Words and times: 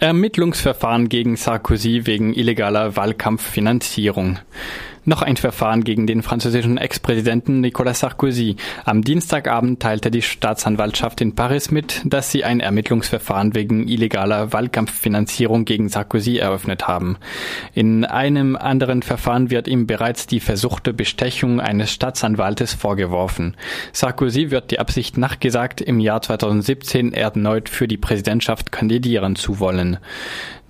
Ermittlungsverfahren 0.00 1.08
gegen 1.08 1.36
Sarkozy 1.36 2.02
wegen 2.04 2.32
illegaler 2.32 2.94
Wahlkampffinanzierung. 2.94 4.38
Noch 5.08 5.22
ein 5.22 5.38
Verfahren 5.38 5.84
gegen 5.84 6.06
den 6.06 6.22
französischen 6.22 6.76
Ex-Präsidenten 6.76 7.62
Nicolas 7.62 8.00
Sarkozy. 8.00 8.56
Am 8.84 9.00
Dienstagabend 9.00 9.80
teilte 9.80 10.10
die 10.10 10.20
Staatsanwaltschaft 10.20 11.22
in 11.22 11.34
Paris 11.34 11.70
mit, 11.70 12.02
dass 12.04 12.30
sie 12.30 12.44
ein 12.44 12.60
Ermittlungsverfahren 12.60 13.54
wegen 13.54 13.88
illegaler 13.88 14.52
Wahlkampffinanzierung 14.52 15.64
gegen 15.64 15.88
Sarkozy 15.88 16.36
eröffnet 16.36 16.88
haben. 16.88 17.16
In 17.72 18.04
einem 18.04 18.54
anderen 18.54 19.00
Verfahren 19.00 19.48
wird 19.48 19.66
ihm 19.66 19.86
bereits 19.86 20.26
die 20.26 20.40
versuchte 20.40 20.92
Bestechung 20.92 21.58
eines 21.58 21.90
Staatsanwaltes 21.90 22.74
vorgeworfen. 22.74 23.56
Sarkozy 23.94 24.50
wird 24.50 24.70
die 24.72 24.78
Absicht 24.78 25.16
nachgesagt, 25.16 25.80
im 25.80 26.00
Jahr 26.00 26.20
2017 26.20 27.14
erneut 27.14 27.70
für 27.70 27.88
die 27.88 27.96
Präsidentschaft 27.96 28.72
kandidieren 28.72 29.36
zu 29.36 29.58
wollen. 29.58 29.96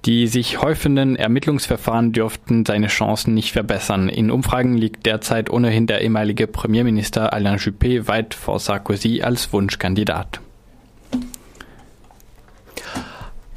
Die 0.08 0.26
sich 0.26 0.62
häufenden 0.62 1.16
Ermittlungsverfahren 1.16 2.12
dürften 2.12 2.64
seine 2.64 2.86
Chancen 2.86 3.34
nicht 3.34 3.52
verbessern. 3.52 4.08
In 4.08 4.30
Umfragen 4.30 4.74
liegt 4.74 5.04
derzeit 5.04 5.50
ohnehin 5.50 5.86
der 5.86 6.00
ehemalige 6.00 6.46
Premierminister 6.46 7.34
Alain 7.34 7.58
Juppé 7.58 8.08
weit 8.08 8.32
vor 8.32 8.58
Sarkozy 8.58 9.20
als 9.20 9.52
Wunschkandidat. 9.52 10.40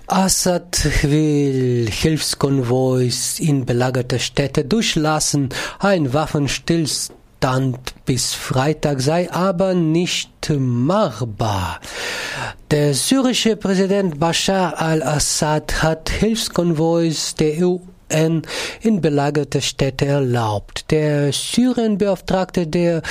Assad 0.07 0.89
will 1.03 1.89
Hilfskonvois 1.89 3.39
in 3.39 3.65
belagerte 3.65 4.19
Städte 4.19 4.65
durchlassen, 4.65 5.47
ein 5.79 6.13
Waffenstillstand 6.13 7.15
Stand 7.41 8.05
bis 8.05 8.35
Freitag 8.35 9.01
sei 9.01 9.31
aber 9.31 9.73
nicht 9.73 10.47
machbar. 10.59 11.79
Der 12.71 12.93
syrische 12.93 13.55
Präsident 13.55 14.19
Bashar 14.19 14.79
al-Assad 14.81 15.83
hat 15.83 16.09
Hilfskonvois 16.09 17.35
der 17.35 17.65
EU 17.65 17.77
UN 18.11 18.41
in 18.81 19.01
belagerte 19.01 19.61
Städte 19.61 20.05
erlaubt. 20.05 20.91
Der 20.91 21.31
Syrienbeauftragte 21.31 22.67
der 22.67 23.01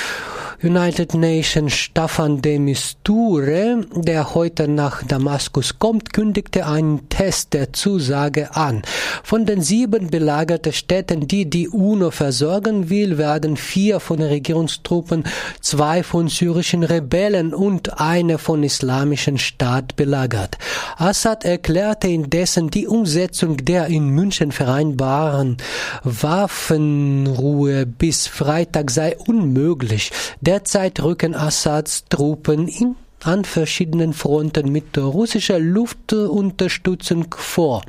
United 0.63 1.15
Nations 1.15 1.73
Staffan 1.73 2.41
de 2.41 2.59
Misture, 2.59 3.83
der 3.95 4.35
heute 4.35 4.67
nach 4.67 5.01
Damaskus 5.03 5.79
kommt, 5.79 6.13
kündigte 6.13 6.67
einen 6.67 7.09
Test 7.09 7.53
der 7.53 7.73
Zusage 7.73 8.55
an. 8.55 8.83
Von 9.23 9.47
den 9.47 9.61
sieben 9.61 10.11
belagerten 10.11 10.71
Städten, 10.71 11.27
die 11.27 11.49
die 11.49 11.67
UNO 11.67 12.11
versorgen 12.11 12.91
will, 12.91 13.17
werden 13.17 13.57
vier 13.57 13.99
von 13.99 14.21
Regierungstruppen, 14.21 15.23
zwei 15.61 16.03
von 16.03 16.27
syrischen 16.27 16.83
Rebellen 16.83 17.55
und 17.55 17.99
eine 17.99 18.37
von 18.37 18.61
islamischen 18.61 19.39
Staat 19.39 19.95
belagert. 19.95 20.59
Assad 20.97 21.43
erklärte 21.43 22.07
indessen 22.07 22.69
die 22.69 22.87
Umsetzung 22.87 23.57
der 23.57 23.87
in 23.87 24.09
München 24.09 24.51
vereinbarten 24.51 24.90
vereinbaren 24.91 25.57
Waffenruhe 26.03 27.85
bis 27.85 28.27
Freitag 28.27 28.91
sei 28.91 29.17
unmöglich. 29.17 30.11
Derzeit 30.41 31.01
rücken 31.01 31.35
Assads 31.35 32.05
Truppen 32.09 32.67
in 32.67 32.95
an 33.23 33.45
verschiedenen 33.45 34.13
Fronten 34.13 34.71
mit 34.71 34.97
russischer 34.97 35.59
Luftunterstützung 35.59 37.27
vor. 37.37 37.83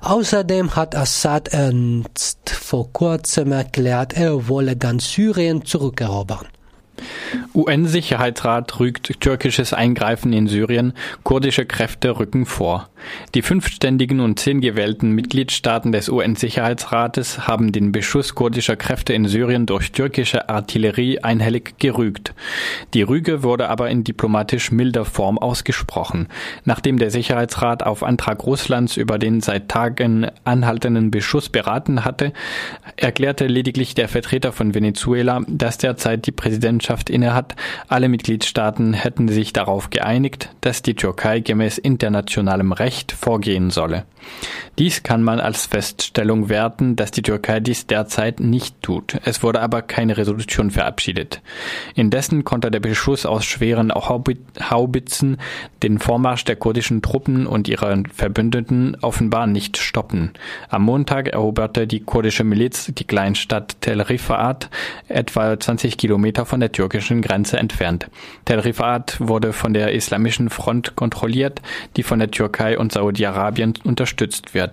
Außerdem 0.00 0.76
hat 0.76 0.96
Assad 0.96 1.48
ernst 1.48 2.48
vor 2.48 2.90
kurzem 2.90 3.52
erklärt, 3.52 4.14
er 4.14 4.48
wolle 4.48 4.76
ganz 4.76 5.12
Syrien 5.12 5.62
zurückerobern. 5.62 6.46
UN-Sicherheitsrat 7.54 8.78
rügt 8.78 9.20
türkisches 9.20 9.72
Eingreifen 9.72 10.32
in 10.32 10.46
Syrien, 10.46 10.92
kurdische 11.22 11.66
Kräfte 11.66 12.18
rücken 12.18 12.46
vor. 12.46 12.88
Die 13.34 13.42
fünf 13.42 13.68
ständigen 13.68 14.20
und 14.20 14.38
zehn 14.38 14.60
gewählten 14.60 15.12
Mitgliedstaaten 15.12 15.92
des 15.92 16.08
UN-Sicherheitsrates 16.08 17.46
haben 17.46 17.72
den 17.72 17.92
Beschuss 17.92 18.34
kurdischer 18.34 18.76
Kräfte 18.76 19.12
in 19.12 19.26
Syrien 19.26 19.66
durch 19.66 19.92
türkische 19.92 20.48
Artillerie 20.48 21.20
einhellig 21.20 21.78
gerügt. 21.78 22.34
Die 22.94 23.02
Rüge 23.02 23.42
wurde 23.42 23.68
aber 23.68 23.90
in 23.90 24.04
diplomatisch 24.04 24.72
milder 24.72 25.04
Form 25.04 25.38
ausgesprochen. 25.38 26.28
Nachdem 26.64 26.98
der 26.98 27.10
Sicherheitsrat 27.10 27.82
auf 27.82 28.02
Antrag 28.02 28.44
Russlands 28.44 28.96
über 28.96 29.18
den 29.18 29.40
seit 29.40 29.68
Tagen 29.68 30.26
anhaltenden 30.44 31.10
Beschuss 31.10 31.48
beraten 31.48 32.04
hatte, 32.04 32.32
erklärte 32.96 33.46
lediglich 33.46 33.94
der 33.94 34.08
Vertreter 34.08 34.52
von 34.52 34.74
Venezuela, 34.74 35.42
dass 35.46 35.78
derzeit 35.78 36.26
die 36.26 36.32
Präsidentschaft 36.32 36.87
innehat. 37.10 37.56
Alle 37.88 38.08
Mitgliedstaaten 38.08 38.92
hätten 38.92 39.28
sich 39.28 39.52
darauf 39.52 39.90
geeinigt, 39.90 40.50
dass 40.60 40.82
die 40.82 40.94
Türkei 40.94 41.40
gemäß 41.40 41.78
internationalem 41.78 42.72
Recht 42.72 43.12
vorgehen 43.12 43.70
solle. 43.70 44.04
Dies 44.78 45.02
kann 45.02 45.24
man 45.24 45.40
als 45.40 45.66
Feststellung 45.66 46.48
werten, 46.48 46.94
dass 46.94 47.10
die 47.10 47.22
Türkei 47.22 47.58
dies 47.58 47.88
derzeit 47.88 48.38
nicht 48.38 48.80
tut. 48.80 49.18
Es 49.24 49.42
wurde 49.42 49.60
aber 49.60 49.82
keine 49.82 50.16
Resolution 50.16 50.70
verabschiedet. 50.70 51.42
Indessen 51.96 52.44
konnte 52.44 52.70
der 52.70 52.78
Beschuss 52.78 53.26
aus 53.26 53.44
schweren 53.44 53.92
Haubitzen 53.92 55.38
den 55.82 55.98
Vormarsch 55.98 56.44
der 56.44 56.54
kurdischen 56.54 57.02
Truppen 57.02 57.48
und 57.48 57.66
ihrer 57.66 58.04
Verbündeten 58.14 58.96
offenbar 59.00 59.48
nicht 59.48 59.78
stoppen. 59.78 60.30
Am 60.68 60.82
Montag 60.82 61.26
eroberte 61.26 61.88
die 61.88 62.00
kurdische 62.00 62.44
Miliz 62.44 62.92
die 62.94 63.04
Kleinstadt 63.04 63.80
Tel 63.80 64.00
Rifat, 64.00 64.70
etwa 65.08 65.58
20 65.58 65.96
Kilometer 65.96 66.46
von 66.46 66.60
der 66.60 66.70
türkischen 66.70 67.20
Grenze 67.20 67.58
entfernt. 67.58 68.08
Tel 68.44 68.60
Rifat 68.60 69.16
wurde 69.18 69.52
von 69.52 69.74
der 69.74 69.92
Islamischen 69.92 70.50
Front 70.50 70.94
kontrolliert, 70.94 71.62
die 71.96 72.04
von 72.04 72.20
der 72.20 72.30
Türkei 72.30 72.78
und 72.78 72.92
Saudi-Arabien 72.92 73.74
unterstützt 73.82 74.54
wird. 74.54 74.67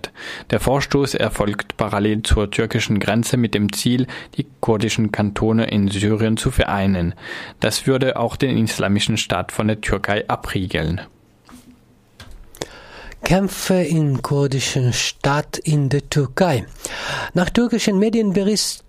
Der 0.50 0.60
Vorstoß 0.60 1.14
erfolgt 1.14 1.76
parallel 1.76 2.22
zur 2.22 2.50
türkischen 2.50 3.00
Grenze 3.00 3.36
mit 3.36 3.54
dem 3.54 3.72
Ziel, 3.72 4.06
die 4.36 4.46
kurdischen 4.60 5.12
Kantone 5.12 5.66
in 5.66 5.88
Syrien 5.88 6.36
zu 6.36 6.50
vereinen. 6.50 7.14
Das 7.60 7.86
würde 7.86 8.16
auch 8.16 8.36
den 8.36 8.56
islamischen 8.58 9.16
Staat 9.16 9.52
von 9.52 9.68
der 9.68 9.80
Türkei 9.80 10.28
abriegeln. 10.28 11.00
Kämpfe 13.24 13.74
in 13.82 14.22
kurdischen 14.22 14.92
Stadt 14.92 15.58
in 15.58 15.88
der 15.88 16.08
Türkei. 16.08 16.64
Nach 17.34 17.50
türkischen 17.50 17.98
Medienberichten 17.98 18.86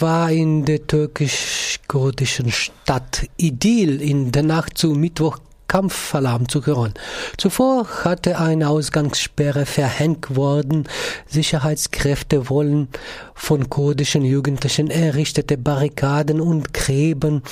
war 0.00 0.30
in 0.30 0.64
der 0.64 0.86
türkisch-kurdischen 0.86 2.52
Stadt 2.52 3.26
Idil 3.36 4.00
in 4.00 4.32
der 4.32 4.42
Nacht 4.44 4.78
zu 4.78 4.92
Mittwoch 4.92 5.38
Kampfalarm 5.70 6.48
zu 6.48 6.66
hören. 6.66 6.94
Zuvor 7.36 7.86
hatte 8.04 8.40
eine 8.40 8.68
Ausgangssperre 8.68 9.66
verhängt 9.66 10.34
worden. 10.34 10.88
Sicherheitskräfte 11.28 12.50
wollen 12.50 12.88
von 13.34 13.70
kurdischen 13.70 14.24
Jugendlichen 14.24 14.90
errichtete 14.90 15.56
Barrikaden 15.56 16.40
und 16.40 16.74
Gräben 16.74 17.44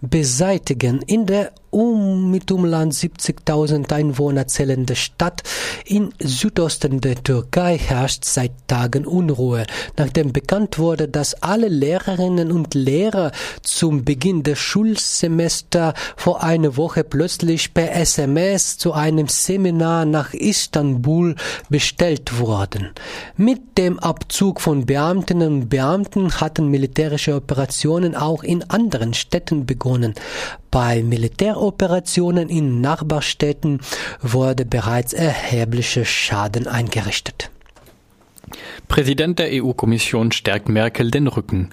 beseitigen. 0.00 1.02
In 1.02 1.26
der 1.26 1.50
um 1.74 2.30
mit 2.30 2.52
Umland 2.52 2.94
70.000 2.94 3.92
Einwohner 3.92 4.46
zählende 4.46 4.94
Stadt 4.94 5.42
in 5.84 6.14
Südosten 6.20 7.00
der 7.00 7.22
Türkei 7.22 7.76
herrscht 7.76 8.24
seit 8.24 8.52
Tagen 8.68 9.06
Unruhe, 9.06 9.66
nachdem 9.98 10.32
bekannt 10.32 10.78
wurde, 10.78 11.08
dass 11.08 11.42
alle 11.42 11.68
Lehrerinnen 11.68 12.52
und 12.52 12.74
Lehrer 12.74 13.32
zum 13.62 14.04
Beginn 14.04 14.44
des 14.44 14.58
Schulsemesters 14.58 15.94
vor 16.16 16.42
einer 16.44 16.76
Woche 16.76 17.02
plötzlich 17.02 17.74
per 17.74 17.92
SMS 17.92 18.78
zu 18.78 18.92
einem 18.92 19.26
Seminar 19.26 20.04
nach 20.04 20.32
Istanbul 20.32 21.34
bestellt 21.68 22.38
wurden. 22.38 22.90
Mit 23.36 23.78
dem 23.78 23.98
Abzug 23.98 24.60
von 24.60 24.86
Beamtinnen 24.86 25.62
und 25.62 25.68
Beamten 25.68 26.40
hatten 26.40 26.68
militärische 26.68 27.34
Operationen 27.34 28.14
auch 28.14 28.44
in 28.44 28.62
anderen 28.70 29.12
Städten 29.12 29.66
begonnen. 29.66 30.14
Bei 30.70 31.02
Militäroperationen 31.64 32.50
in 32.50 32.82
Nachbarstädten 32.82 33.80
wurde 34.20 34.66
bereits 34.66 35.14
erheblicher 35.14 36.04
Schaden 36.04 36.68
eingerichtet. 36.68 37.50
Präsident 38.94 39.40
der 39.40 39.48
EU-Kommission 39.50 40.30
stärkt 40.30 40.68
Merkel 40.68 41.10
den 41.10 41.26
Rücken. 41.26 41.70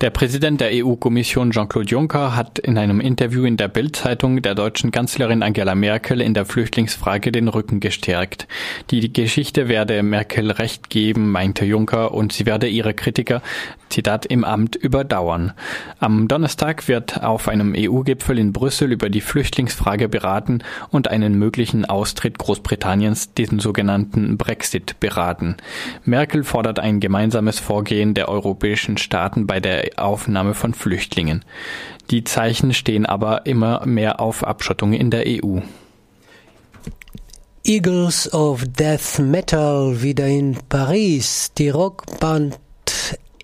Der 0.00 0.08
Präsident 0.08 0.62
der 0.62 0.70
EU-Kommission 0.72 1.50
Jean-Claude 1.50 1.90
Juncker 1.90 2.34
hat 2.34 2.58
in 2.58 2.78
einem 2.78 3.02
Interview 3.02 3.44
in 3.44 3.58
der 3.58 3.68
Bild-Zeitung 3.68 4.40
der 4.40 4.54
deutschen 4.54 4.90
Kanzlerin 4.90 5.42
Angela 5.42 5.74
Merkel 5.74 6.22
in 6.22 6.32
der 6.32 6.46
Flüchtlingsfrage 6.46 7.32
den 7.32 7.48
Rücken 7.48 7.80
gestärkt. 7.80 8.48
Die 8.90 9.12
Geschichte 9.12 9.68
werde 9.68 10.02
Merkel 10.02 10.50
recht 10.50 10.88
geben, 10.88 11.30
meinte 11.30 11.66
Juncker, 11.66 12.14
und 12.14 12.32
sie 12.32 12.46
werde 12.46 12.66
ihre 12.66 12.94
Kritiker, 12.94 13.42
Zitat, 13.90 14.24
im 14.26 14.42
Amt 14.42 14.74
überdauern. 14.74 15.52
Am 16.00 16.28
Donnerstag 16.28 16.88
wird 16.88 17.22
auf 17.22 17.46
einem 17.46 17.74
EU-Gipfel 17.76 18.38
in 18.38 18.52
Brüssel 18.52 18.90
über 18.90 19.10
die 19.10 19.20
Flüchtlingsfrage 19.20 20.08
beraten 20.08 20.64
und 20.90 21.08
einen 21.08 21.38
möglichen 21.38 21.84
Austritt 21.84 22.38
Großbritanniens, 22.38 23.34
diesen 23.34 23.60
sogenannten 23.60 24.38
Brexit, 24.38 24.98
beraten. 24.98 25.58
Merkel 26.04 26.42
fordert 26.54 26.78
ein 26.78 27.00
gemeinsames 27.00 27.58
Vorgehen 27.58 28.14
der 28.14 28.28
europäischen 28.28 28.96
Staaten 28.96 29.44
bei 29.44 29.58
der 29.58 29.90
Aufnahme 29.96 30.54
von 30.54 30.72
Flüchtlingen. 30.72 31.44
Die 32.12 32.22
Zeichen 32.22 32.72
stehen 32.74 33.06
aber 33.06 33.44
immer 33.44 33.84
mehr 33.86 34.20
auf 34.20 34.44
Abschottung 34.44 34.92
in 34.92 35.10
der 35.10 35.24
EU. 35.26 35.58
Eagles 37.64 38.32
of 38.32 38.64
Death 38.68 39.18
Metal 39.18 40.00
wieder 40.00 40.28
in 40.28 40.56
Paris. 40.68 41.50
Die 41.58 41.70
Rockband 41.70 42.60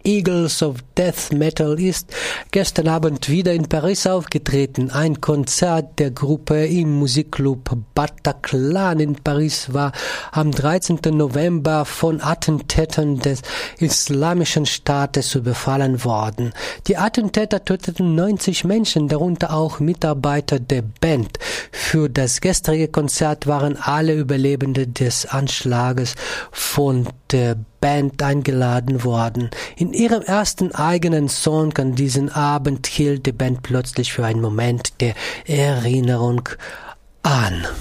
Eagles 0.02 0.62
of 0.62 0.76
Death 0.96 1.30
Metal 1.32 1.78
ist 1.78 2.08
gestern 2.52 2.88
Abend 2.88 3.28
wieder 3.28 3.52
in 3.52 3.68
Paris 3.68 4.06
aufgetreten. 4.06 4.90
Ein 4.90 5.20
Konzert 5.20 5.98
der 5.98 6.10
Gruppe 6.10 6.66
im 6.66 6.98
Musikclub 6.98 7.76
Bataclan 7.94 8.98
in 8.98 9.16
Paris 9.16 9.74
war 9.74 9.92
am 10.32 10.52
13. 10.52 11.00
November 11.12 11.84
von 11.84 12.22
Attentätern 12.22 13.18
des 13.18 13.42
Islamischen 13.78 14.64
Staates 14.64 15.34
überfallen 15.34 16.02
worden. 16.02 16.54
Die 16.86 16.96
Attentäter 16.96 17.62
töteten 17.62 18.14
90 18.14 18.64
Menschen, 18.64 19.06
darunter 19.06 19.52
auch 19.52 19.80
Mitarbeiter 19.80 20.58
der 20.58 20.82
Band. 20.82 21.38
Für 21.72 22.08
das 22.08 22.40
gestrige 22.40 22.88
Konzert 22.88 23.46
waren 23.46 23.76
alle 23.76 24.14
Überlebende 24.14 24.86
des 24.86 25.26
Anschlages 25.26 26.14
von 26.52 27.06
der 27.32 27.56
Band 27.80 28.22
eingeladen 28.22 29.04
worden. 29.04 29.50
In 29.76 29.92
ihrem 29.92 30.22
ersten 30.22 30.74
eigenen 30.74 31.28
Song 31.28 31.76
an 31.78 31.94
diesen 31.94 32.30
Abend 32.30 32.86
hielt 32.86 33.26
die 33.26 33.32
Band 33.32 33.62
plötzlich 33.62 34.12
für 34.12 34.24
einen 34.24 34.40
Moment 34.40 35.00
der 35.00 35.14
Erinnerung 35.46 36.48
an. 37.22 37.66